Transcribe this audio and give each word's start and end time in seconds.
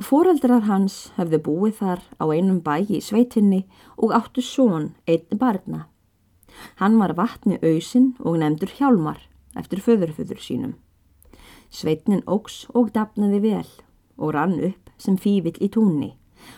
Fóreldrar 0.00 0.64
hans 0.64 1.10
hefðu 1.18 1.38
búið 1.44 1.74
þar 1.76 2.00
á 2.16 2.24
einum 2.32 2.60
bæ 2.64 2.88
í 2.88 3.00
sveitinni 3.04 3.66
og 4.00 4.14
áttu 4.16 4.40
són 4.40 4.94
einn 5.04 5.36
barna. 5.36 5.88
Hann 6.80 6.96
var 6.96 7.12
vatni 7.18 7.58
auðsin 7.60 8.14
og 8.24 8.38
nefndur 8.40 8.72
hjálmar 8.78 9.20
eftir 9.60 9.82
föðurföður 9.84 10.40
sínum. 10.40 10.72
Sveitnin 11.68 12.24
ógs 12.24 12.64
og 12.72 12.94
dapnaði 12.96 13.42
vel 13.44 13.68
og 14.16 14.32
rann 14.38 14.56
upp 14.70 14.88
sem 14.96 15.20
fívill 15.20 15.60
í 15.60 15.68
túnni 15.68 16.14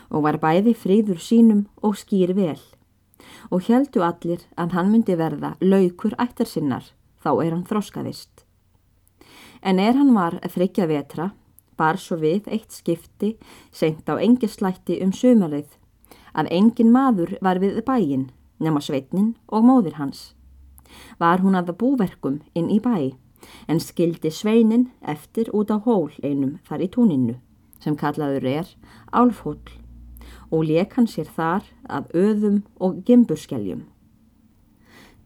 og 0.07 0.23
var 0.23 0.39
bæði 0.39 0.77
fríður 0.79 1.19
sínum 1.19 1.67
og 1.83 1.99
skýr 1.99 2.31
vel 2.39 2.61
og 3.51 3.67
heldu 3.67 4.07
allir 4.07 4.47
að 4.55 4.75
hann 4.77 4.91
myndi 4.91 5.19
verða 5.19 5.55
laukur 5.59 6.15
ættar 6.15 6.47
sinnar 6.47 6.93
þá 7.19 7.31
er 7.43 7.51
hann 7.51 7.67
þróskaðist. 7.67 8.47
En 9.63 9.79
er 9.79 9.99
hann 9.99 10.15
var 10.15 10.39
þryggja 10.47 10.87
vetra 10.87 11.31
bar 11.77 11.99
svo 12.01 12.17
við 12.21 12.47
eitt 12.47 12.71
skipti 12.71 13.35
senkt 13.71 14.09
á 14.09 14.17
engislætti 14.17 14.99
um 15.03 15.13
sömarið 15.13 15.77
að 16.33 16.49
engin 16.51 16.91
maður 16.93 17.37
var 17.41 17.61
við 17.61 17.81
bæin 17.85 18.29
nema 18.63 18.81
sveitnin 18.81 19.33
og 19.47 19.65
móðir 19.67 19.99
hans. 19.99 20.33
Var 21.19 21.41
hún 21.41 21.57
að 21.57 21.73
búverkum 21.77 22.41
inn 22.53 22.69
í 22.71 22.79
bæ 22.81 23.13
en 23.67 23.79
skildi 23.83 24.31
sveinin 24.31 24.89
eftir 25.01 25.49
út 25.53 25.71
á 25.73 25.77
hól 25.83 26.11
einum 26.23 26.59
þar 26.67 26.85
í 26.85 26.89
túninu 26.89 27.39
sem 27.83 27.97
kallaður 27.99 28.45
er 28.47 28.69
álfhól 29.11 29.59
og 30.53 30.67
leik 30.69 30.93
hann 30.95 31.09
sér 31.09 31.27
þar 31.27 31.65
af 31.89 32.07
öðum 32.13 32.61
og 32.79 33.01
gimburskeljum. 33.07 33.83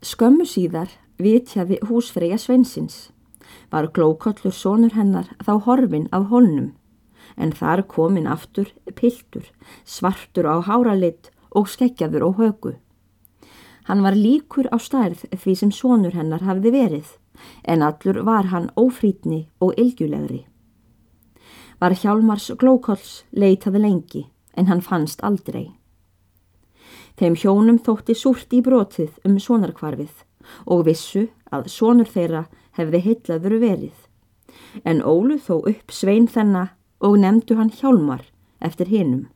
Skömmu 0.01 0.45
síðar 0.47 0.89
vitjaði 1.19 1.79
húsfreyja 1.89 2.37
Sveinsins. 2.39 3.09
Var 3.71 3.91
glókollur 3.93 4.53
sonur 4.53 4.95
hennar 4.95 5.29
þá 5.43 5.53
horfin 5.65 6.07
af 6.11 6.27
holnum, 6.31 6.73
en 7.37 7.51
þar 7.51 7.83
komin 7.87 8.27
aftur 8.27 8.71
piltur, 8.95 9.45
svartur 9.85 10.47
á 10.47 10.55
háralitt 10.63 11.31
og 11.51 11.69
skeggjaður 11.71 12.27
á 12.27 12.29
högu. 12.39 12.73
Hann 13.87 14.03
var 14.03 14.15
líkur 14.15 14.67
á 14.67 14.77
stærð 14.79 15.23
því 15.31 15.55
sem 15.55 15.71
sonur 15.71 16.15
hennar 16.15 16.43
hafði 16.43 16.73
verið, 16.75 17.07
en 17.63 17.83
allur 17.85 18.23
var 18.27 18.49
hann 18.51 18.71
ófrítni 18.75 19.47
og 19.63 19.77
ilgjulegri. 19.79 20.45
Var 21.79 21.93
Hjálmars 21.93 22.49
glókolls 22.57 23.23
leitaði 23.31 23.79
lengi, 23.83 24.23
en 24.57 24.67
hann 24.67 24.81
fannst 24.81 25.21
aldrei. 25.23 25.77
Þeim 27.17 27.35
hjónum 27.37 27.77
þótti 27.81 28.15
súrt 28.17 28.51
í 28.53 28.61
brotið 28.65 29.13
um 29.25 29.37
sonarkvarfið 29.41 30.23
og 30.65 30.83
vissu 30.87 31.27
að 31.53 31.69
sonur 31.71 32.09
þeirra 32.11 32.43
hefði 32.77 33.01
heitlaður 33.05 33.57
verið. 33.61 33.95
En 34.85 35.01
ólu 35.01 35.37
þó 35.41 35.59
upp 35.69 35.93
svein 35.93 36.27
þennan 36.31 36.73
og 37.03 37.17
nefndu 37.21 37.57
hann 37.57 37.73
hjálmar 37.73 38.23
eftir 38.63 38.89
hinnum 38.89 39.27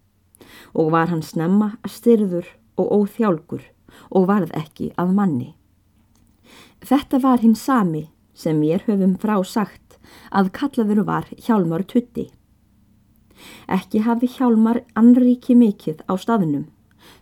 og 0.74 0.90
var 0.96 1.12
hann 1.12 1.22
snemma 1.22 1.76
styrður 1.86 2.48
og 2.82 2.88
óþjálgur 2.96 3.64
og 4.10 4.28
varð 4.30 4.54
ekki 4.58 4.90
að 5.02 5.14
manni. 5.18 5.50
Þetta 6.82 7.20
var 7.22 7.44
hinn 7.44 7.56
sami 7.56 8.08
sem 8.34 8.58
mér 8.58 8.86
höfum 8.88 9.18
frá 9.22 9.36
sagt 9.46 10.00
að 10.32 10.52
kallaður 10.58 11.04
var 11.06 11.30
hjálmar 11.38 11.86
tutti. 11.86 12.32
Ekki 13.70 14.02
hafi 14.08 14.30
hjálmar 14.32 14.82
anríki 14.98 15.56
mikill 15.58 16.00
á 16.10 16.18
staðnum 16.18 16.70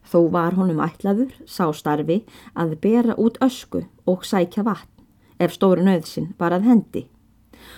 Þó 0.10 0.20
var 0.34 0.56
honum 0.58 0.82
ætlaður, 0.84 1.34
sá 1.46 1.70
starfi, 1.76 2.24
að 2.58 2.78
bera 2.84 3.16
út 3.22 3.38
ösku 3.46 3.86
og 4.10 4.26
sækja 4.28 4.66
vatn 4.68 4.99
ef 5.40 5.56
stóru 5.56 5.86
nöðsin 5.86 6.34
var 6.40 6.56
að 6.56 6.68
hendi 6.70 7.06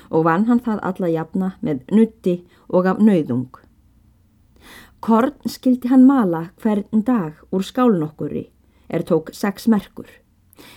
og 0.09 0.25
vann 0.27 0.47
hann 0.49 0.61
það 0.61 0.81
alla 0.89 1.09
jafna 1.09 1.51
með 1.61 1.83
nutti 1.91 2.35
og 2.69 2.87
af 2.87 3.01
nöðung. 3.01 3.49
Korn 5.01 5.49
skildi 5.49 5.89
hann 5.89 6.05
mala 6.05 6.49
hvern 6.61 7.05
dag 7.05 7.39
úr 7.51 7.65
skálnokkuri 7.65 8.49
er 8.89 9.05
tók 9.07 9.31
sex 9.33 9.67
merkur 9.67 10.09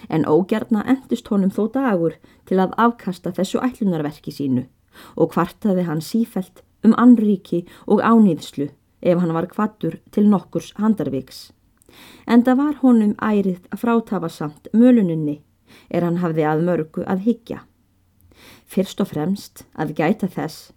en 0.08 0.24
ógjarna 0.24 0.84
endist 0.88 1.28
honum 1.28 1.52
þó 1.52 1.66
dagur 1.74 2.14
til 2.48 2.60
að 2.62 2.76
afkasta 2.80 3.32
þessu 3.36 3.60
ætlunarverki 3.66 4.32
sínu 4.32 4.64
og 5.16 5.34
kvartaði 5.34 5.84
hann 5.88 6.00
sífelt 6.04 6.62
um 6.86 6.94
anríki 7.00 7.64
og 7.86 8.00
ánýðslu 8.00 8.70
ef 9.02 9.20
hann 9.20 9.34
var 9.36 9.50
kvattur 9.50 9.98
til 10.10 10.28
nokkurs 10.30 10.72
handarviks. 10.80 11.50
En 12.26 12.42
það 12.44 12.60
var 12.60 12.78
honum 12.82 13.14
ærið 13.20 13.66
að 13.70 13.82
frátafa 13.84 14.30
samt 14.32 14.70
möluninni 14.72 15.42
er 15.90 16.04
hann 16.06 16.20
hafði 16.22 16.46
að 16.48 16.64
mörgu 16.68 17.04
að 17.06 17.24
higgja. 17.28 17.60
Fyrst 18.66 19.00
og 19.00 19.10
fremst 19.12 19.64
að 19.74 19.94
gæta 19.98 20.28
þess 20.30 20.72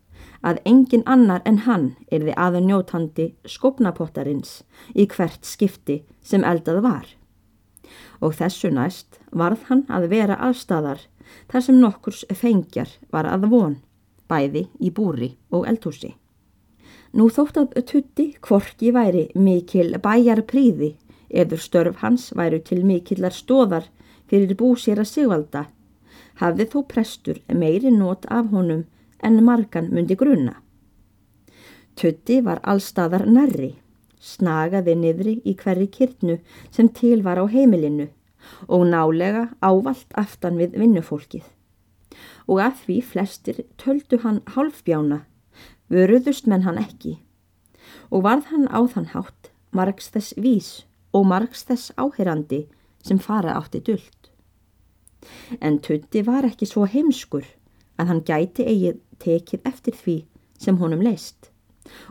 að 0.46 0.60
engin 0.70 1.06
annar 1.06 1.42
en 1.46 1.64
hann 1.66 1.88
er 2.12 2.26
þið 2.26 2.38
aðunjótandi 2.46 3.28
skopnapottarins 3.50 4.62
í 4.94 5.08
hvert 5.10 5.46
skipti 5.46 6.02
sem 6.22 6.46
eldað 6.46 6.82
var. 6.86 7.08
Og 8.22 8.36
þessu 8.38 8.72
næst 8.74 9.20
varð 9.32 9.66
hann 9.70 9.84
að 9.90 10.10
vera 10.14 10.38
allstaðar 10.44 11.02
þar 11.52 11.66
sem 11.66 11.82
nokkurs 11.82 12.24
fengjar 12.34 12.94
var 13.12 13.28
að 13.30 13.50
von, 13.52 13.76
bæði 14.28 14.68
í 14.80 14.92
búri 14.92 15.36
og 15.52 15.68
eldhúsi. 15.70 16.14
Nú 17.18 17.30
þótt 17.34 17.58
að 17.62 17.76
tutti 17.88 18.28
kvorki 18.44 18.92
væri 18.94 19.28
mikil 19.36 19.96
bæjar 20.04 20.44
príði 20.48 20.96
eður 21.30 21.62
störf 21.64 22.02
hans 22.04 22.30
væru 22.36 22.60
til 22.64 22.84
mikillar 22.86 23.36
stóðar 23.36 23.88
fyrir 24.30 24.56
búsér 24.60 25.02
að 25.02 25.12
sigvalda, 25.12 25.64
hafði 26.42 26.68
þó 26.72 26.80
prestur 26.92 27.42
meiri 27.54 27.92
nót 27.94 28.28
af 28.30 28.52
honum 28.54 28.86
en 29.24 29.44
margan 29.44 29.90
myndi 29.94 30.16
grunna. 30.16 30.56
Tutti 31.98 32.42
var 32.46 32.62
allstaðar 32.64 33.26
nærri, 33.26 33.74
snagaði 34.22 34.96
niðri 34.96 35.36
í 35.46 35.56
hverri 35.58 35.88
kyrtnu 35.90 36.40
sem 36.70 36.90
til 36.90 37.24
var 37.26 37.42
á 37.42 37.46
heimilinu 37.50 38.10
og 38.68 38.86
nálega 38.92 39.48
ávalt 39.62 40.14
aftan 40.14 40.60
við 40.62 40.78
vinnufólkið. 40.78 41.46
Og 42.48 42.62
að 42.64 42.84
því 42.84 42.98
flestir 43.04 43.64
töldu 43.82 44.22
hann 44.24 44.44
halfbjána 44.56 45.24
vöruðust 45.92 46.48
menn 46.48 46.66
hann 46.68 46.80
ekki 46.82 47.18
og 48.12 48.24
varð 48.28 48.52
hann 48.52 48.68
á 48.72 48.80
þann 48.88 49.12
hátt 49.14 49.52
margs 49.76 50.12
þess 50.14 50.36
vís 50.40 50.70
og 51.16 51.28
margs 51.32 51.66
þess 51.68 51.92
áherandi 52.00 52.66
sem 53.04 53.20
fara 53.20 53.56
átti 53.60 53.82
dullt. 53.84 54.17
En 55.62 55.80
Tutti 55.80 56.24
var 56.26 56.46
ekki 56.48 56.68
svo 56.70 56.86
heimskur 56.90 57.46
að 57.98 58.12
hann 58.12 58.24
gæti 58.26 58.66
eigið 58.66 59.00
tekið 59.24 59.70
eftir 59.70 59.96
því 59.98 60.18
sem 60.62 60.78
honum 60.82 61.04
leist. 61.06 61.52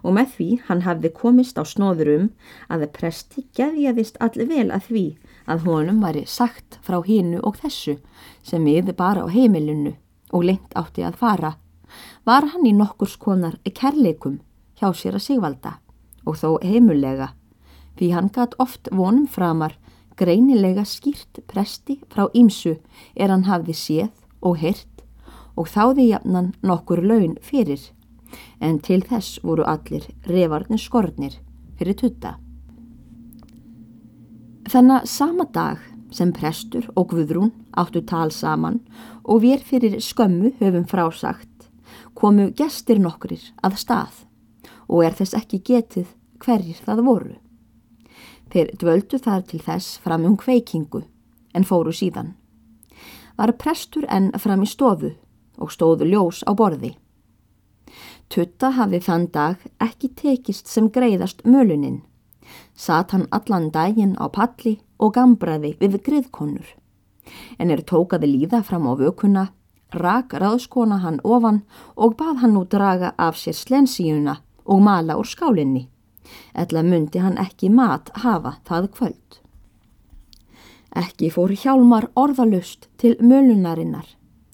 Og 0.03 0.15
með 0.17 0.33
því 0.37 0.49
hann 0.69 0.83
hafði 0.87 1.13
komist 1.13 1.59
á 1.61 1.65
snóðurum 1.69 2.31
að 2.73 2.87
presti 2.97 3.45
geðjaðist 3.57 4.17
allir 4.25 4.49
vel 4.49 4.71
að 4.73 4.89
því 4.89 5.05
að 5.47 5.67
honum 5.69 6.01
væri 6.03 6.25
sagt 6.27 6.79
frá 6.87 7.03
hínu 7.05 7.43
og 7.45 7.61
þessu 7.61 7.99
sem 8.43 8.65
miði 8.65 8.97
bara 8.97 9.27
á 9.27 9.29
heimilinu 9.29 9.95
og 10.33 10.47
lengt 10.49 10.73
átti 10.75 11.05
að 11.07 11.21
fara. 11.21 11.57
Var 12.25 12.49
hann 12.53 12.67
í 12.67 12.73
nokkurs 12.75 13.17
konar 13.21 13.61
kærleikum 13.65 14.41
hjá 14.81 14.91
sér 14.97 15.21
að 15.21 15.27
sigvalda 15.29 15.77
og 16.27 16.41
þó 16.41 16.57
heimulega 16.65 17.35
því 17.97 18.11
hann 18.13 18.33
gatt 18.33 18.57
oft 18.63 18.91
vonum 18.93 19.29
framar 19.31 19.77
greinilega 20.17 20.85
skýrt 20.89 21.43
presti 21.51 21.99
frá 22.13 22.27
ímsu 22.35 22.77
er 23.15 23.33
hann 23.33 23.47
hafði 23.49 23.77
séð 23.77 24.13
og 24.41 24.59
hirt 24.63 25.05
og 25.57 25.69
þáði 25.73 26.11
jafnan 26.11 26.53
nokkur 26.63 27.03
laun 27.05 27.37
fyrir 27.43 27.83
en 28.61 28.79
til 28.81 29.03
þess 29.05 29.41
voru 29.45 29.65
allir 29.69 30.07
revarnir 30.29 30.81
skornir 30.81 31.39
fyrir 31.79 31.97
tutta. 32.01 32.37
Þannig 34.67 35.07
sama 35.07 35.47
dag 35.53 35.83
sem 36.15 36.33
prestur 36.35 36.89
og 36.97 37.13
Guðrún 37.13 37.53
áttu 37.79 38.03
tal 38.07 38.33
saman 38.35 38.81
og 39.25 39.45
við 39.45 39.65
fyrir 39.69 39.99
skömmu 40.03 40.57
höfum 40.61 40.87
frásagt 40.91 41.69
komu 42.17 42.51
gestir 42.57 43.01
nokkrir 43.03 43.43
að 43.63 43.79
stað 43.83 44.23
og 44.89 45.05
er 45.07 45.17
þess 45.19 45.37
ekki 45.39 45.63
getið 45.67 46.15
hverjir 46.43 46.81
það 46.85 47.05
voru. 47.07 47.35
Þeir 48.57 48.71
dvöldu 48.81 49.19
þar 49.21 49.43
til 49.45 49.59
þess 49.61 49.99
fram 50.01 50.23
um 50.25 50.35
kveikingu 50.41 51.03
en 51.53 51.65
fóru 51.69 51.91
síðan. 51.93 52.31
Var 53.37 53.51
prestur 53.61 54.07
enn 54.09 54.31
fram 54.41 54.63
í 54.65 54.69
stofu 54.71 55.11
og 55.61 55.73
stóðu 55.75 56.07
ljós 56.09 56.39
á 56.49 56.57
borði. 56.57 56.95
Tutta 58.33 58.71
hafi 58.79 59.03
þann 59.05 59.27
dag 59.35 59.67
ekki 59.85 60.09
tekist 60.17 60.73
sem 60.73 60.89
greiðast 60.89 61.45
möluninn. 61.45 61.99
Sat 62.73 63.13
hann 63.13 63.27
allan 63.29 63.69
daginn 63.75 64.15
á 64.17 64.25
palli 64.33 64.79
og 64.97 65.13
gambraði 65.19 65.75
við 65.83 65.99
griðkonur. 66.07 66.71
En 67.61 67.69
er 67.69 67.83
tókaði 67.85 68.31
líða 68.31 68.63
fram 68.65 68.89
á 68.89 68.97
vökunna 68.97 69.45
rak 69.93 70.33
ráðskona 70.33 71.03
hann 71.05 71.21
ofan 71.25 71.61
og 71.93 72.17
bað 72.17 72.41
hann 72.41 72.57
nú 72.57 72.65
draga 72.65 73.13
af 73.19 73.37
sér 73.37 73.61
slensíuna 73.61 74.39
og 74.65 74.81
mala 74.81 75.21
úr 75.21 75.29
skálinni. 75.29 75.91
Ella 76.55 76.83
myndi 76.83 77.21
hann 77.21 77.39
ekki 77.41 77.71
mat 77.71 78.11
hafa 78.23 78.57
það 78.69 78.91
kvöld. 78.97 79.41
Ekki 80.97 81.29
fór 81.33 81.53
hjálmar 81.53 82.09
orðalust 82.17 82.89
til 82.97 83.17
mölunarinnar, 83.21 84.07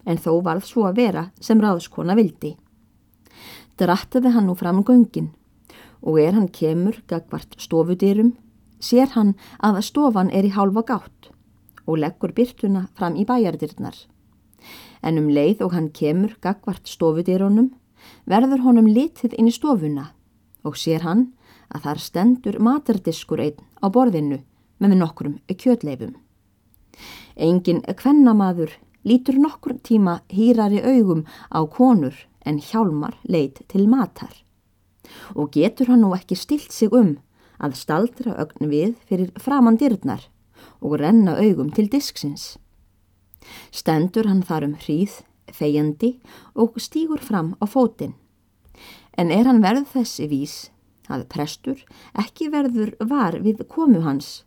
en 0.06 0.18
þó 0.18 0.42
varð 0.42 0.66
svo 0.66 0.88
að 0.88 0.98
vera 0.98 1.28
sem 1.40 1.60
ráðskona 1.62 2.16
vildi. 2.18 2.56
Drattiði 3.78 4.32
hann 4.34 4.48
nú 4.50 4.56
fram 4.58 4.82
göngin 4.82 5.30
og 6.02 6.18
er 6.18 6.34
hann 6.34 6.48
kemur 6.50 6.98
gagvart 7.06 7.54
stofudýrum, 7.62 8.32
sér 8.82 9.14
hann 9.14 9.36
að 9.62 9.78
stofan 9.86 10.32
er 10.34 10.48
í 10.48 10.50
hálfa 10.56 10.82
gátt 10.88 11.30
og 11.86 12.00
leggur 12.02 12.34
byrtuna 12.34 12.88
fram 12.98 13.14
í 13.14 13.24
bæjardyrnar. 13.26 13.94
En 15.02 15.18
um 15.18 15.30
leið 15.30 15.62
og 15.66 15.76
hann 15.76 15.90
kemur 15.94 16.34
gagvart 16.42 16.90
stofudýrunum 16.90 17.70
verður 18.26 18.66
honum 18.66 18.90
litið 18.90 19.38
inn 19.38 19.50
í 19.50 19.54
stofuna 19.54 20.10
og 20.66 20.78
sér 20.78 21.06
hann 21.06 21.28
að 21.72 21.84
þar 21.86 22.02
stendur 22.06 22.58
matardiskur 22.60 23.42
einn 23.42 23.60
á 23.80 23.86
borðinu 23.92 24.42
með 24.82 24.96
nokkrum 25.00 25.38
kjötleifum. 25.48 26.14
Engin 27.36 27.80
kvennamaður 27.82 28.76
lítur 29.08 29.38
nokkur 29.40 29.78
tíma 29.82 30.20
hýrari 30.30 30.82
augum 30.84 31.24
á 31.50 31.64
konur 31.66 32.14
en 32.44 32.60
hjálmar 32.60 33.16
leit 33.24 33.62
til 33.68 33.88
matar 33.88 34.42
og 35.34 35.52
getur 35.54 35.90
hann 35.90 36.02
nú 36.04 36.12
ekki 36.16 36.36
stilt 36.38 36.72
sig 36.72 36.92
um 36.92 37.16
að 37.62 37.76
staldra 37.78 38.36
ögn 38.42 38.70
við 38.70 38.94
fyrir 39.08 39.32
framandyrnar 39.40 40.28
og 40.80 40.98
renna 41.00 41.36
augum 41.38 41.70
til 41.74 41.88
disksins. 41.90 42.56
Stendur 43.70 44.28
hann 44.30 44.42
þar 44.46 44.68
um 44.68 44.74
hríð, 44.78 45.22
þegjandi 45.50 46.16
og 46.54 46.78
stýgur 46.78 47.22
fram 47.22 47.54
á 47.62 47.66
fótinn. 47.66 48.14
En 49.18 49.30
er 49.30 49.46
hann 49.46 49.62
verð 49.62 49.90
þessi 49.92 50.28
vís 50.30 50.56
að 51.12 51.26
prestur 51.32 51.82
ekki 52.18 52.48
verður 52.52 52.94
var 53.00 53.38
við 53.44 53.62
komu 53.68 54.02
hans, 54.06 54.42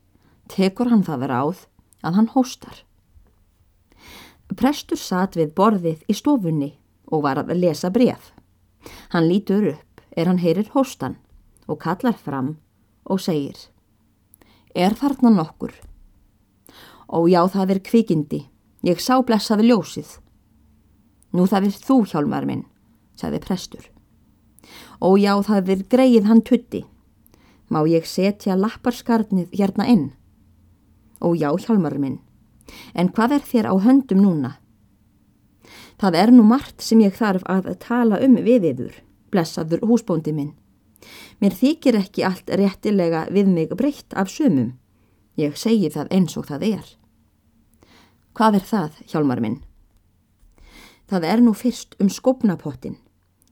tekur 0.52 0.92
hann 0.92 1.06
það 1.06 1.28
ráð 1.32 1.66
að 2.06 2.20
hann 2.20 2.32
hóstar. 2.34 2.82
Prestur 4.56 5.00
satt 5.02 5.38
við 5.38 5.54
borðið 5.58 6.04
í 6.10 6.16
stofunni 6.18 6.76
og 7.10 7.24
var 7.26 7.42
að 7.42 7.56
lesa 7.58 7.90
bref. 7.94 8.32
Hann 9.14 9.30
lítur 9.30 9.72
upp 9.74 10.04
er 10.16 10.30
hann 10.30 10.42
heyrir 10.42 10.70
hóstan 10.74 11.18
og 11.68 11.82
kallar 11.82 12.18
fram 12.18 12.56
og 13.06 13.22
segir 13.22 13.58
Er 14.76 14.94
þarna 15.00 15.32
nokkur? 15.32 15.72
Ó 17.08 17.26
já 17.32 17.46
það 17.48 17.76
er 17.76 17.80
kvikindi, 17.80 18.42
ég 18.84 19.00
sá 19.00 19.22
blessaði 19.24 19.70
ljósið. 19.70 20.18
Nú 21.32 21.46
það 21.48 21.70
er 21.70 21.78
þú 21.86 21.98
hjálmar 22.12 22.48
minn, 22.50 22.66
sagði 23.16 23.40
prestur. 23.46 23.95
Ó 25.02 25.16
já 25.20 25.34
það 25.44 25.70
er 25.70 25.86
greið 25.90 26.28
hann 26.30 26.42
tutti, 26.42 26.84
má 27.70 27.84
ég 27.90 28.06
setja 28.08 28.58
lapparskarnið 28.58 29.50
hérna 29.54 29.88
inn? 29.92 30.06
Ó 31.22 31.36
já 31.36 31.50
hjálmar 31.54 31.98
minn, 32.00 32.20
en 32.94 33.10
hvað 33.10 33.40
er 33.40 33.50
þér 33.52 33.72
á 33.72 33.76
höndum 33.86 34.22
núna? 34.22 34.58
Það 36.00 36.16
er 36.20 36.32
nú 36.36 36.44
margt 36.44 36.84
sem 36.84 37.02
ég 37.02 37.16
þarf 37.16 37.44
að 37.48 37.72
tala 37.80 38.20
um 38.24 38.36
við 38.44 38.72
yfir 38.74 39.02
blessaður 39.36 39.84
húsbóndi 39.88 40.34
minn. 40.36 40.54
Mér 41.44 41.56
þykir 41.56 42.00
ekki 42.00 42.26
allt 42.28 42.50
réttilega 42.50 43.26
við 43.36 43.52
mig 43.52 43.74
breytt 43.78 44.16
af 44.16 44.32
sömum. 44.32 44.74
Ég 45.36 45.58
segi 45.60 45.92
það 45.92 46.12
eins 46.16 46.38
og 46.40 46.48
það 46.50 46.68
er. 46.70 46.86
Hvað 48.36 48.60
er 48.60 48.68
það, 48.70 49.02
hjálmar 49.12 49.42
minn? 49.44 49.58
Það 51.12 51.28
er 51.32 51.44
nú 51.44 51.54
fyrst 51.54 51.96
um 52.00 52.10
skopnapottin. 52.10 52.98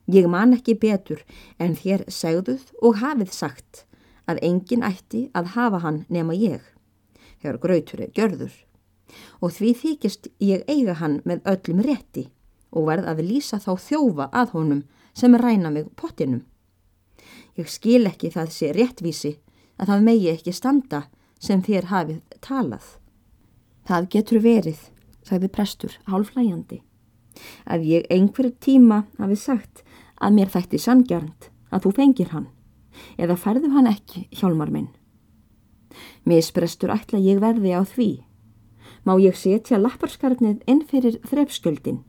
Ég 0.06 0.26
man 0.28 0.52
ekki 0.52 0.76
betur 0.76 1.22
en 1.58 1.76
þér 1.78 2.04
segðuð 2.12 2.64
og 2.84 3.00
hafið 3.00 3.32
sagt 3.32 3.84
að 4.28 4.40
engin 4.44 4.84
ætti 4.84 5.28
að 5.36 5.54
hafa 5.56 5.80
hann 5.84 6.04
nema 6.12 6.36
ég, 6.36 6.60
þegar 7.40 7.60
grautur 7.62 8.04
er 8.04 8.12
gjörður. 8.16 8.54
Og 9.40 9.52
því 9.52 9.70
þykist 9.80 10.28
ég 10.40 10.64
eiga 10.68 10.96
hann 11.00 11.20
með 11.24 11.44
öllum 11.48 11.84
rétti 11.84 12.28
og 12.74 12.88
verð 12.88 13.08
að 13.12 13.24
lýsa 13.28 13.60
þá 13.62 13.72
þjófa 13.80 14.28
að 14.32 14.54
honum 14.56 14.82
sem 15.14 15.36
ræna 15.36 15.70
mig 15.70 15.88
pottinum. 15.96 16.42
Ég 17.56 17.70
skil 17.70 18.04
ekki 18.08 18.32
það 18.34 18.50
sé 18.50 18.72
réttvísi 18.74 19.36
að 19.78 19.92
það 19.92 20.06
megi 20.08 20.30
ekki 20.32 20.54
standa 20.54 21.04
sem 21.38 21.62
þér 21.62 21.88
hafið 21.92 22.40
talað. 22.42 22.84
Það 23.84 24.08
getur 24.10 24.42
verið, 24.42 24.80
sagði 25.24 25.50
prestur 25.52 25.96
hálflægjandi, 26.08 26.80
að 27.68 27.86
ég 27.88 28.08
einhverju 28.10 28.56
tíma 28.64 29.04
hafi 29.20 29.38
sagt 29.38 29.83
að 30.20 30.38
mér 30.38 30.52
þætti 30.54 30.80
sangjarnt 30.80 31.50
að 31.70 31.86
þú 31.86 31.94
fengir 31.98 32.30
hann, 32.34 32.48
eða 33.18 33.36
færðu 33.36 33.72
hann 33.74 33.90
ekki, 33.90 34.28
hjálmar 34.30 34.70
minn. 34.70 34.88
Misprestur 36.24 36.94
ætla 36.94 37.18
ég 37.22 37.42
verði 37.42 37.74
á 37.74 37.82
því. 37.86 38.10
Má 39.04 39.18
ég 39.20 39.36
setja 39.36 39.78
lapparskarnið 39.78 40.64
inn 40.70 40.82
fyrir 40.88 41.20
þrepsköldin 41.28 42.02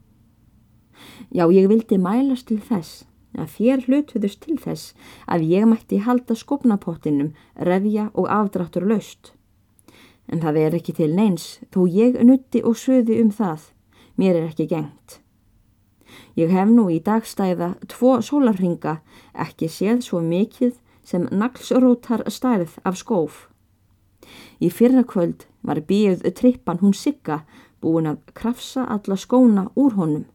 Já, 1.32 1.46
ég 1.52 1.68
vildi 1.70 1.98
mælast 2.00 2.48
til 2.50 2.62
þess 2.64 3.04
að 3.36 3.52
þér 3.58 3.82
hlutuðust 3.88 4.42
til 4.46 4.56
þess 4.64 4.94
að 5.28 5.48
ég 5.50 5.66
mætti 5.68 6.00
halda 6.06 6.38
skopnapottinum, 6.40 7.34
revja 7.60 8.08
og 8.14 8.30
afdráttur 8.32 8.86
löst. 8.88 9.34
En 10.32 10.40
það 10.42 10.62
er 10.62 10.78
ekki 10.80 10.96
til 10.96 11.12
neins, 11.12 11.60
þó 11.74 11.84
ég 11.92 12.16
nutti 12.24 12.64
og 12.64 12.80
söði 12.80 13.20
um 13.22 13.34
það, 13.36 13.68
mér 14.16 14.40
er 14.40 14.48
ekki 14.54 14.70
gengt. 14.72 15.20
Ég 16.36 16.52
hef 16.52 16.68
nú 16.68 16.90
í 16.92 16.98
dagstæða 17.00 17.70
tvo 17.88 18.18
sólarringa 18.20 18.98
ekki 19.46 19.70
séð 19.72 20.02
svo 20.04 20.20
mikið 20.20 20.74
sem 21.08 21.28
naglsrótar 21.32 22.26
stærð 22.28 22.74
af 22.84 22.98
skóf. 23.00 23.46
Í 24.60 24.68
fyrrakvöld 24.68 25.46
var 25.64 25.80
bíuð 25.88 26.26
trippan 26.36 26.82
hún 26.82 26.96
sigga 26.98 27.46
búin 27.80 28.10
að 28.10 28.34
krafsa 28.36 28.84
alla 28.84 29.16
skóna 29.16 29.70
úr 29.80 29.96
honum. 29.96 30.26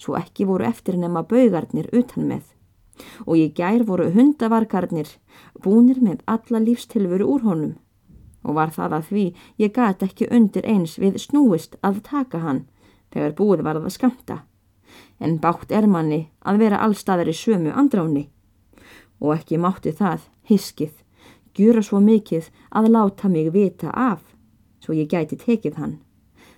Svo 0.00 0.16
ekki 0.16 0.46
voru 0.48 0.64
eftir 0.64 0.96
nema 0.96 1.22
baugarnir 1.22 1.90
utan 1.92 2.30
með. 2.30 2.44
Og 3.26 3.36
í 3.36 3.48
gær 3.56 3.84
voru 3.84 4.08
hundavargarnir 4.14 5.10
búnir 5.64 6.00
með 6.00 6.22
alla 6.26 6.62
lífstilveru 6.64 7.26
úr 7.34 7.44
honum. 7.48 7.74
Og 8.42 8.56
var 8.56 8.72
það 8.72 8.96
að 8.98 9.10
því 9.10 9.26
ég 9.60 9.74
gæti 9.76 10.08
ekki 10.08 10.30
undir 10.32 10.64
eins 10.64 10.96
við 10.98 11.20
snúist 11.26 11.76
að 11.82 12.00
taka 12.08 12.40
hann 12.40 12.64
þegar 13.12 13.36
búið 13.36 13.66
var 13.68 13.82
að 13.82 13.92
skamta 13.92 14.38
en 15.22 15.38
bátt 15.42 15.72
er 15.72 15.86
manni 15.86 16.26
að 16.44 16.62
vera 16.64 16.82
allstaðar 16.84 17.30
í 17.30 17.36
sömu 17.36 17.72
andráni 17.72 18.28
og 19.22 19.36
ekki 19.36 19.60
mátti 19.62 19.92
það, 19.94 20.26
hiskið, 20.50 20.94
gjura 21.54 21.82
svo 21.86 22.00
mikið 22.02 22.48
að 22.74 22.90
láta 22.96 23.28
mig 23.30 23.52
vita 23.54 23.92
af 23.94 24.24
svo 24.82 24.96
ég 24.98 25.10
gæti 25.12 25.38
tekið 25.38 25.78
hann 25.78 26.00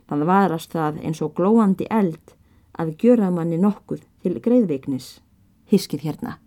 þann 0.08 0.24
varast 0.28 0.72
það 0.72 1.00
eins 1.04 1.20
og 1.24 1.34
glóandi 1.36 1.86
eld 1.90 2.34
að 2.78 2.94
gjöra 3.00 3.30
manni 3.30 3.58
nokkuð 3.60 4.02
til 4.24 4.38
greiðveiknis. 4.42 5.20
Hiskið 5.70 6.08
hérna. 6.08 6.38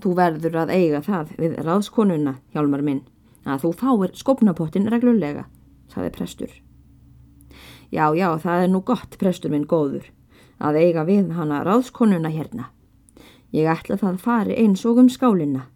Þú 0.00 0.14
verður 0.18 0.60
að 0.64 0.72
eiga 0.74 1.00
það 1.04 1.32
við 1.38 1.56
ráðskonuna, 1.64 2.38
hjálmar 2.54 2.82
minn, 2.84 3.02
að 3.44 3.64
þú 3.64 3.72
fáir 3.80 4.14
skopnapottin 4.18 4.88
reglulega, 4.90 5.46
saði 5.92 6.10
prestur. 6.14 6.52
Já, 7.92 8.10
já, 8.16 8.28
það 8.42 8.64
er 8.64 8.72
nú 8.72 8.80
gott, 8.82 9.18
prestur 9.20 9.52
minn 9.52 9.68
góður, 9.70 10.08
að 10.58 10.80
eiga 10.82 11.04
við 11.08 11.32
hana 11.36 11.62
ráðskonuna 11.66 12.30
hérna. 12.32 12.70
Ég 13.54 13.70
ætla 13.70 13.98
það 14.00 14.20
fari 14.22 14.58
eins 14.58 14.84
og 14.86 14.98
um 15.02 15.08
skálinna. 15.08 15.68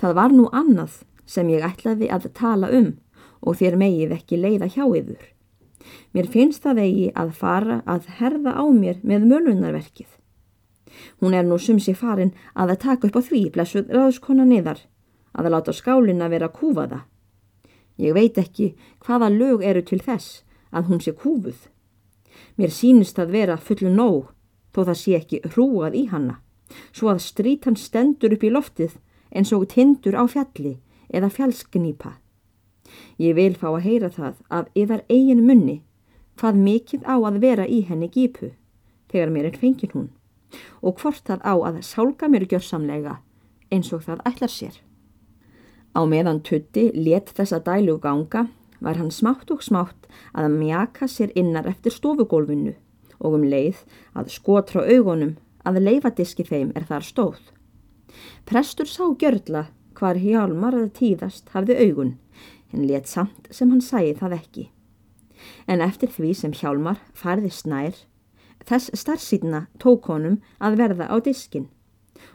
Það 0.00 0.16
var 0.18 0.32
nú 0.32 0.48
annað 0.52 1.02
sem 1.26 1.48
ég 1.52 1.64
ætlaði 1.64 2.08
að 2.12 2.30
tala 2.36 2.70
um 2.72 2.94
og 3.44 3.60
þér 3.60 3.76
megið 3.80 4.14
ekki 4.16 4.40
leiða 4.40 4.68
hjá 4.72 4.84
yfir. 4.88 5.34
Mér 6.16 6.28
finnst 6.32 6.64
það 6.64 6.80
eigi 6.86 7.08
að 7.14 7.32
fara 7.36 7.80
að 7.84 8.08
herða 8.18 8.54
á 8.56 8.64
mér 8.72 9.00
með 9.02 9.26
mölunarverkið. 9.30 10.08
Hún 11.20 11.34
er 11.34 11.44
nú 11.44 11.58
sumsi 11.58 11.94
farin 11.94 12.32
að 12.54 12.74
að 12.74 12.82
taka 12.86 13.08
upp 13.08 13.18
á 13.18 13.22
því 13.28 13.42
blessuð 13.52 13.90
ráðskona 13.92 14.46
niðar, 14.48 14.80
að 15.34 15.48
að 15.48 15.54
láta 15.56 15.74
skálina 15.74 16.30
vera 16.30 16.48
kúfaða. 16.48 17.04
Ég 17.98 18.14
veit 18.14 18.38
ekki 18.38 18.72
hvaða 19.04 19.30
lög 19.30 19.62
eru 19.62 19.82
til 19.82 20.00
þess 20.02 20.42
að 20.74 20.88
hún 20.90 21.02
sé 21.02 21.12
kúfuð. 21.12 21.68
Mér 22.56 22.70
sínist 22.70 23.18
að 23.18 23.34
vera 23.34 23.56
fullu 23.56 23.90
nóg, 23.90 24.30
þó 24.74 24.84
það 24.84 24.98
sé 25.00 25.16
ekki 25.18 25.40
hrúað 25.54 25.96
í 25.98 26.04
hanna, 26.10 26.40
svo 26.92 27.10
að 27.12 27.24
strítan 27.26 27.76
stendur 27.78 28.34
upp 28.36 28.44
í 28.44 28.52
loftið 28.52 28.98
eins 29.34 29.52
og 29.52 29.66
tindur 29.72 30.16
á 30.18 30.24
fjalli 30.30 30.78
eða 31.10 31.30
fjallsknýpa. 31.30 32.14
Ég 33.18 33.34
vil 33.38 33.54
fá 33.58 33.68
að 33.72 33.84
heyra 33.86 34.10
það 34.10 34.34
af 34.50 34.70
yðar 34.78 35.02
eigin 35.08 35.44
munni 35.46 35.80
hvað 36.38 36.60
mikið 36.66 37.06
á 37.06 37.16
að 37.18 37.40
vera 37.42 37.66
í 37.66 37.80
henni 37.88 38.10
gípu 38.10 38.52
þegar 39.10 39.32
mér 39.34 39.50
er 39.50 39.58
fengin 39.58 39.94
hún 39.94 40.10
og 40.82 41.00
hvort 41.00 41.22
það 41.26 41.42
á 41.42 41.54
að 41.68 41.80
sálga 41.86 42.28
mér 42.30 42.46
gjörsamlega 42.50 43.18
eins 43.74 43.90
og 43.94 44.04
það 44.06 44.22
ætlar 44.28 44.52
sér. 44.52 44.74
Á 45.94 46.00
meðan 46.06 46.42
Tutti 46.42 46.90
let 46.94 47.30
þessa 47.34 47.60
dælu 47.62 47.98
ganga 48.02 48.48
var 48.84 49.00
hann 49.00 49.12
smátt 49.14 49.50
og 49.50 49.62
smátt 49.64 50.08
að 50.32 50.52
mjaka 50.58 51.08
sér 51.10 51.32
innar 51.38 51.68
eftir 51.70 51.94
stofugólfinu 51.94 52.74
og 53.20 53.38
um 53.38 53.46
leið 53.48 53.80
að 54.14 54.32
skotra 54.36 54.84
augunum 54.84 55.36
að 55.64 55.80
leifadiski 55.86 56.44
þeim 56.44 56.74
er 56.76 56.84
þar 56.88 57.06
stóð. 57.08 57.40
Prestur 58.44 58.90
sá 58.90 59.06
gjörla 59.08 59.66
hvar 59.96 60.20
hjálmar 60.20 60.76
að 60.76 60.92
tíðast 60.98 61.50
hafði 61.54 61.78
augun 61.86 62.14
en 62.74 62.86
let 62.88 63.08
samt 63.08 63.48
sem 63.54 63.70
hann 63.70 63.82
sæði 63.84 64.16
það 64.18 64.36
ekki. 64.38 64.64
En 65.70 65.82
eftir 65.84 66.10
því 66.10 66.32
sem 66.38 66.52
Hjálmar 66.56 67.00
farði 67.16 67.50
snær, 67.52 67.96
þess 68.64 68.92
starfsýtna 68.96 69.66
tók 69.82 70.08
honum 70.10 70.40
að 70.58 70.78
verða 70.80 71.08
á 71.12 71.16
diskin 71.24 71.68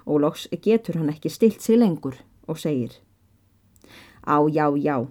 og 0.05 0.21
loks 0.23 0.47
getur 0.63 0.99
hann 0.99 1.11
ekki 1.11 1.31
stilt 1.33 1.63
sig 1.63 1.79
lengur 1.79 2.19
og 2.47 2.59
segir 2.61 2.99
Á, 4.27 4.37
já, 4.51 4.67
já, 4.77 5.07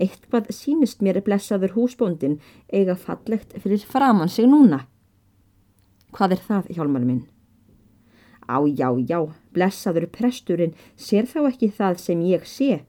eitthvað 0.00 0.52
sínist 0.54 1.02
mér 1.04 1.20
blessaður 1.26 1.74
húsbóndin 1.76 2.38
eiga 2.72 2.96
fallegt 2.98 3.56
fyrir 3.62 3.82
framann 3.84 4.30
sig 4.32 4.46
núna. 4.46 4.84
Hvað 6.14 6.36
er 6.36 6.44
það, 6.46 6.70
hjálmar 6.76 7.04
minn? 7.04 7.26
Á, 8.48 8.64
já, 8.64 8.88
já, 9.04 9.20
blessaður 9.52 10.08
presturinn 10.08 10.76
sér 10.96 11.28
þá 11.28 11.50
ekki 11.50 11.68
það 11.68 12.00
sem 12.00 12.22
ég 12.24 12.46
sé, 12.48 12.82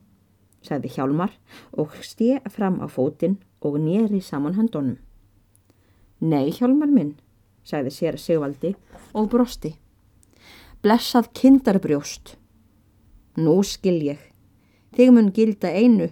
sagði 0.64 0.94
hjálmar 0.96 1.36
og 1.76 1.98
stið 2.06 2.48
fram 2.54 2.80
á 2.80 2.88
fótinn 2.88 3.40
og 3.60 3.76
nýri 3.82 4.22
saman 4.24 4.56
höndunum. 4.56 4.98
Nei, 6.20 6.52
hjálmar 6.56 6.92
minn, 6.92 7.18
sagði 7.64 7.92
sér 7.96 8.20
Sigvaldi 8.20 8.74
og 9.16 9.30
brosti. 9.32 9.74
Blessað 10.84 11.28
kindarbrjóst. 11.36 12.38
Nú 13.40 13.60
skil 13.68 14.00
ég. 14.04 14.20
Þig 14.96 15.12
mun 15.16 15.30
gilda 15.36 15.72
einu 15.76 16.10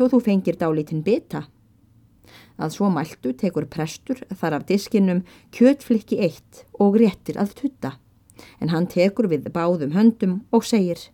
þó 0.00 0.06
þú 0.08 0.20
fengir 0.24 0.56
dálítinn 0.56 1.04
bita. 1.04 1.44
Að 2.56 2.72
svo 2.76 2.88
mæltu 2.92 3.34
tekur 3.36 3.66
prestur 3.68 4.22
þar 4.40 4.60
af 4.60 4.66
diskinum 4.68 5.22
kjötflikki 5.52 6.20
eitt 6.24 6.64
og 6.80 6.96
réttir 7.00 7.36
að 7.40 7.52
tutta. 7.60 7.94
En 8.60 8.72
hann 8.72 8.88
tekur 8.88 9.28
við 9.28 9.50
báðum 9.52 9.92
höndum 9.92 10.40
og 10.50 10.64
segir 10.64 11.10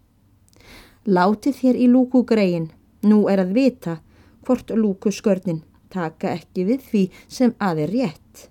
Láti 1.06 1.52
þér 1.54 1.78
í 1.78 1.86
lúku 1.90 2.24
greiin, 2.26 2.70
nú 3.02 3.26
er 3.30 3.42
að 3.42 3.54
vita 3.54 4.00
hvort 4.46 4.70
lúku 4.74 5.12
skörnin 5.14 5.62
taka 5.90 6.34
ekki 6.34 6.66
við 6.66 6.86
því 6.90 7.02
sem 7.28 7.54
að 7.62 7.84
er 7.86 7.94
rétt. 7.94 8.46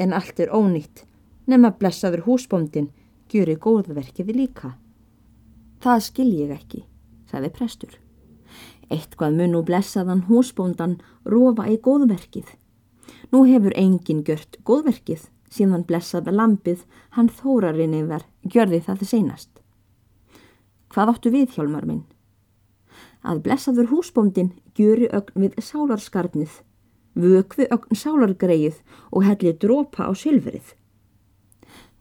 En 0.00 0.14
allt 0.16 0.40
er 0.40 0.52
ónýtt, 0.54 1.04
nema 1.48 1.74
blessaður 1.76 2.24
húsbóndin 2.28 2.90
gjöri 3.28 3.56
góðverkiði 3.60 4.36
líka. 4.36 4.74
Það 5.84 6.04
skil 6.08 6.30
ég 6.32 6.54
ekki, 6.56 6.84
sagði 7.30 7.52
prestur. 7.54 7.98
Eitthvað 8.88 9.36
mun 9.36 9.52
nú 9.52 9.62
blessaðan 9.68 10.24
húsbóndan 10.28 10.98
rofa 11.28 11.66
í 11.68 11.76
góðverkið. 11.84 12.54
Nú 13.32 13.44
hefur 13.48 13.74
engin 13.76 14.22
gjört 14.24 14.60
góðverkið 14.64 15.28
síðan 15.52 15.84
blessaða 15.88 16.32
lampið 16.32 16.84
hann 17.16 17.28
þórarinn 17.32 17.96
yfir 17.98 18.24
gjörði 18.44 18.80
það 18.86 19.04
seinast. 19.10 19.50
Hvað 20.88 21.12
áttu 21.12 21.32
við 21.32 21.56
hjálmar 21.56 21.86
minn? 21.88 22.04
Að 23.20 23.42
blessaður 23.44 23.90
húsbóndin 23.92 24.54
gjöri 24.78 25.08
ögn 25.12 25.44
við 25.44 25.58
sálarskarnið, 25.64 26.52
vökvi 27.18 27.66
ögn 27.74 27.98
sálargreið 27.98 28.78
og 29.10 29.26
helli 29.26 29.52
drópa 29.52 30.08
á 30.08 30.12
sylfrið. 30.16 30.74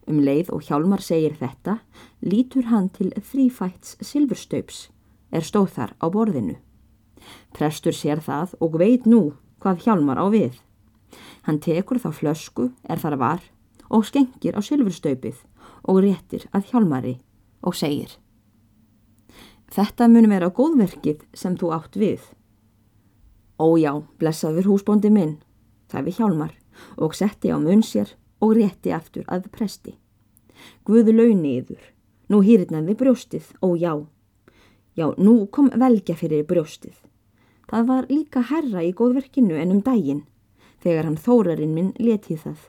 Um 0.07 0.21
leið 0.23 0.53
og 0.55 0.63
Hjálmar 0.63 1.03
segir 1.03 1.35
þetta, 1.35 1.81
lítur 2.23 2.69
hann 2.71 2.87
til 2.95 3.09
þrýfæts 3.11 3.97
sylfurstaups, 3.99 4.87
er 5.35 5.43
stóð 5.43 5.73
þar 5.75 5.91
á 5.99 6.05
borðinu. 6.07 6.55
Prestur 7.55 7.95
sér 7.95 8.21
það 8.23 8.55
og 8.61 8.77
veit 8.81 9.05
nú 9.05 9.33
hvað 9.63 9.83
Hjálmar 9.85 10.21
á 10.21 10.25
við. 10.29 10.53
Hann 11.47 11.59
tekur 11.63 11.99
þá 11.99 12.11
flösku, 12.13 12.71
er 12.83 12.99
þar 12.99 13.17
var, 13.17 13.41
og 13.89 14.05
skengir 14.05 14.57
á 14.57 14.61
sylfurstaupið 14.61 15.43
og 15.87 16.01
réttir 16.03 16.47
að 16.51 16.71
Hjálmari 16.71 17.17
og 17.63 17.75
segir 17.75 18.17
Þetta 19.67 20.07
mun 20.07 20.29
vera 20.31 20.47
góðverkið 20.47 21.25
sem 21.35 21.57
þú 21.59 21.73
átt 21.75 21.97
við. 21.99 22.21
Ójá, 23.59 23.91
blessaður 24.19 24.69
húsbóndi 24.71 25.11
minn, 25.11 25.37
það 25.91 26.07
við 26.07 26.19
hjálmar 26.21 26.53
og 26.95 27.15
setti 27.17 27.51
á 27.51 27.57
mun 27.59 27.83
sér 27.83 28.13
og 28.39 28.53
rétti 28.55 28.93
aftur 28.95 29.25
að 29.27 29.49
presti. 29.51 29.97
Guðu 30.87 31.15
launi 31.17 31.57
yfir, 31.59 31.81
nú 32.31 32.39
hýrnaði 32.45 32.95
brjóstið, 32.97 33.49
ójá. 33.61 34.05
Já, 34.97 35.11
nú 35.17 35.45
kom 35.51 35.69
velja 35.73 36.15
fyrir 36.15 36.47
brjóstið. 36.47 36.95
Það 37.67 37.87
var 37.87 38.05
líka 38.09 38.43
herra 38.47 38.83
í 38.83 38.93
góðverkinu 38.95 39.57
en 39.59 39.73
um 39.75 39.81
daginn, 39.83 40.23
þegar 40.83 41.09
hann 41.09 41.19
þórarinn 41.19 41.73
minn 41.75 41.89
letið 41.99 42.45
það. 42.45 42.61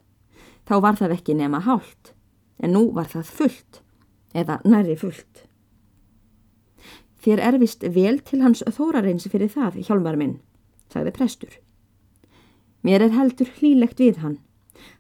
Þá 0.67 0.75
var 0.85 0.99
það 0.99 1.15
ekki 1.19 1.37
nema 1.39 1.61
hálft, 1.65 2.13
en 2.59 2.75
nú 2.75 2.89
var 2.97 3.07
það 3.13 3.31
fullt, 3.39 3.81
eða 4.35 4.59
næri 4.67 4.97
fullt. 4.99 5.45
Þér 7.23 7.43
erfist 7.53 7.87
vel 7.95 8.19
til 8.27 8.43
hans 8.43 8.65
þórarins 8.67 9.27
fyrir 9.31 9.51
það, 9.55 9.81
hjálmar 9.87 10.19
minn, 10.19 10.39
sagði 10.91 11.15
prestur. 11.15 11.55
Mér 12.83 13.07
er 13.07 13.15
heldur 13.15 13.51
hlýlegt 13.59 13.99
við 14.03 14.21
hann. 14.23 14.39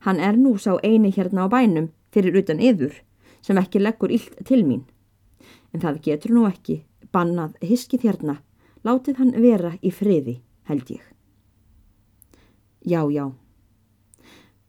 Hann 0.03 0.19
er 0.23 0.39
nú 0.39 0.57
sá 0.59 0.79
eini 0.83 1.13
hérna 1.15 1.47
á 1.47 1.49
bænum 1.51 1.93
fyrir 2.15 2.39
utan 2.41 2.63
yður 2.63 2.97
sem 3.43 3.59
ekki 3.59 3.83
leggur 3.83 4.11
illt 4.11 4.35
til 4.47 4.65
mín. 4.67 4.83
En 5.73 5.83
það 5.83 6.03
getur 6.07 6.35
nú 6.35 6.47
ekki 6.49 6.83
bannað 7.15 7.55
hiskið 7.63 8.09
hérna. 8.09 8.39
Látið 8.87 9.19
hann 9.19 9.35
vera 9.43 9.75
í 9.83 9.91
friði, 9.91 10.39
held 10.69 10.91
ég. 10.91 11.03
Já, 12.87 13.03
já. 13.11 13.33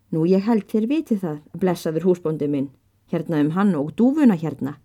Nú 0.09 0.25
ég 0.25 0.41
held 0.47 0.65
þér 0.69 0.87
viti 0.89 1.17
það, 1.21 1.41
blessaður 1.61 2.07
húsbóndi 2.09 2.47
minn, 2.49 2.71
hérna 3.11 3.43
um 3.43 3.51
hann 3.53 3.75
og 3.77 3.93
dúfuna 3.93 4.37
hérna, 4.39 4.79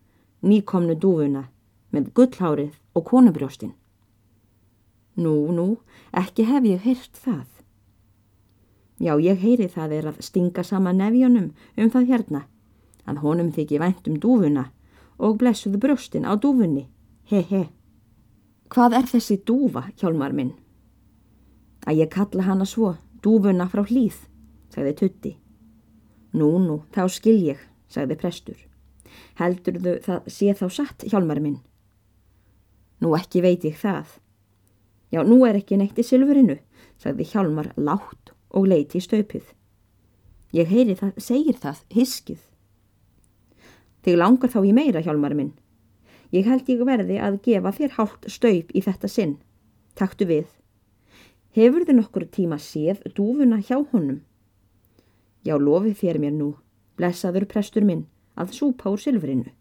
nýkomnu 0.45 0.99
dúfuna, 1.00 1.49
með 1.90 2.12
gullhárið 2.12 2.75
og 2.95 3.07
konubrjóstinn. 3.09 3.73
Nú, 5.16 5.35
nú, 5.54 5.66
ekki 6.12 6.45
hef 6.45 6.66
ég 6.69 6.85
heyrt 6.85 7.16
það. 7.16 7.47
Já, 9.00 9.14
ég 9.19 9.40
heyri 9.40 9.69
það 9.71 9.93
er 9.97 10.09
að 10.11 10.21
stinga 10.23 10.62
sama 10.62 10.93
nefjónum 10.93 11.52
um 11.76 11.90
það 11.90 12.11
hérna, 12.11 12.45
að 13.09 13.23
honum 13.25 13.50
þykji 13.54 13.81
vænt 13.81 14.11
um 14.11 14.21
dúfuna 14.21 14.69
og 15.19 15.38
blessuðu 15.40 15.81
brjóstin 15.81 16.28
á 16.28 16.37
dúfunni, 16.37 16.88
he 17.31 17.40
he. 17.40 17.64
Hvað 18.73 18.97
er 18.99 19.09
þessi 19.11 19.38
dúfa, 19.47 19.88
hjálmar 20.00 20.33
minn? 20.37 20.54
Að 21.85 22.00
ég 22.00 22.12
kalla 22.14 22.47
hana 22.47 22.64
svo, 22.68 22.94
dúfuna 23.23 23.68
frá 23.68 23.85
hlýð, 23.85 24.16
sagði 24.73 24.94
Tutti. 25.00 25.35
Nú, 26.35 26.49
nú, 26.59 26.80
þá 26.94 27.04
skil 27.12 27.37
ég, 27.44 27.61
sagði 27.92 28.16
prestur. 28.18 28.59
Heldur 29.38 29.78
þau 29.78 29.94
það 30.06 30.33
sé 30.33 30.54
þá 30.56 30.66
satt, 30.73 31.06
hjálmar 31.06 31.42
minn? 31.44 31.61
Nú 33.04 33.12
ekki 33.18 33.42
veit 33.44 33.66
ég 33.68 33.76
það. 33.78 34.16
Já, 35.14 35.21
nú 35.23 35.44
er 35.47 35.61
ekki 35.61 35.76
neitt 35.78 35.99
í 36.00 36.04
sylfurinu, 36.06 36.56
sagði 36.99 37.26
Hjálmar 37.30 37.68
látt 37.76 38.33
og 38.54 38.66
leiti 38.71 38.99
í 38.99 39.04
staupið. 39.04 39.44
Ég 40.54 40.71
heyri 40.71 40.97
það, 40.99 41.12
segir 41.23 41.59
það, 41.61 41.83
hiskið. 41.94 42.40
Þig 44.04 44.18
langar 44.18 44.50
þá 44.50 44.59
í 44.64 44.73
meira, 44.75 45.02
Hjálmar 45.04 45.37
minn. 45.38 45.52
Ég 46.35 46.49
held 46.50 46.67
ég 46.67 46.81
verði 46.83 47.21
að 47.23 47.38
gefa 47.45 47.71
þér 47.76 47.93
hálft 47.95 48.25
staup 48.33 48.73
í 48.75 48.81
þetta 48.83 49.09
sinn. 49.11 49.35
Taktu 49.95 50.26
við. 50.26 50.49
Hefur 51.55 51.85
þið 51.87 51.99
nokkur 52.00 52.25
tíma 52.35 52.57
séð 52.59 53.05
dúfuna 53.14 53.61
hjá 53.62 53.76
honum? 53.93 54.25
Já, 55.47 55.55
lofi 55.61 55.93
þér 55.95 56.19
mér 56.19 56.33
nú, 56.35 56.49
blessaður 56.99 57.47
prestur 57.47 57.85
minn, 57.87 58.07
að 58.35 58.57
súpa 58.57 58.91
úr 58.91 58.99
sylfurinu. 58.99 59.53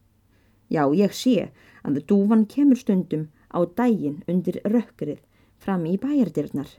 Já, 0.73 0.87
ég 0.97 1.13
sé 1.13 1.51
að 1.85 1.99
dúfan 2.09 2.47
kemur 2.49 2.79
stundum 2.79 3.27
á 3.53 3.61
dægin 3.77 4.23
undir 4.25 4.57
rökkrið 4.65 5.19
fram 5.61 5.85
í 5.85 5.99
bæjardirnar. 6.01 6.71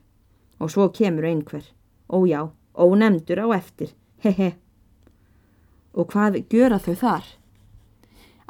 Og 0.58 0.72
svo 0.74 0.88
kemur 0.90 1.28
einhver, 1.28 1.62
ójá, 2.10 2.48
ónemdur 2.74 3.44
á 3.46 3.48
eftir, 3.54 3.94
hehe. 4.24 4.56
Og 5.94 6.10
hvað 6.10 6.40
gjöra 6.50 6.80
þau 6.82 6.94
þar? 6.98 7.30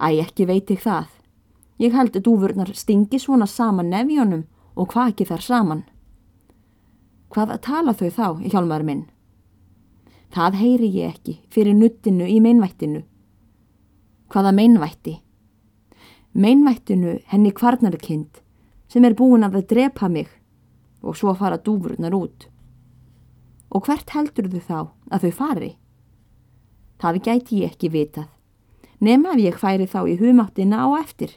Æ, 0.01 0.25
ekki 0.25 0.49
veit 0.49 0.73
ég 0.73 0.81
það. 0.81 1.13
Ég 1.79 1.95
held 1.95 2.15
að 2.15 2.27
dúfurnar 2.29 2.71
stingi 2.75 3.19
svona 3.19 3.47
saman 3.51 3.91
nefjónum 3.91 4.45
og 4.79 4.93
hvað 4.93 5.15
ekki 5.15 5.27
þar 5.31 5.43
saman. 5.43 5.83
Hvað 7.35 7.57
tala 7.67 7.95
þau 7.99 8.11
þá 8.15 8.27
hjálmar 8.53 8.85
minn? 8.87 9.05
Það 10.35 10.59
heyri 10.61 10.89
ég 10.95 11.15
ekki 11.15 11.35
fyrir 11.51 11.75
nuttinu 11.79 12.27
í 12.31 12.39
meinvættinu. 12.43 13.03
Hvaða 14.31 14.55
meinvætti? 14.55 15.19
Meinvættinu 16.35 17.19
henni 17.31 17.53
kvarnarkind 17.55 18.41
sem 18.91 19.05
er 19.07 19.15
búin 19.19 19.47
að 19.47 19.59
það 19.59 19.69
drepa 19.75 20.09
mig 20.09 20.31
og 21.03 21.19
svo 21.19 21.35
fara 21.39 21.59
dúfurnar 21.59 22.15
út. 22.15 22.49
Og 23.75 23.87
hvert 23.87 24.11
heldur 24.15 24.51
þau 24.51 24.63
þá 24.63 24.79
að 25.11 25.27
þau 25.27 25.35
fari? 25.39 25.71
Það 27.03 27.23
gæti 27.27 27.63
ég 27.63 27.75
ekki 27.75 27.91
vitað, 27.91 28.29
nema 29.03 29.35
ef 29.35 29.43
ég 29.43 29.59
færi 29.59 29.87
þá 29.91 30.01
í 30.07 30.19
humáttina 30.23 30.87
á 30.87 30.89
eftir. 31.03 31.35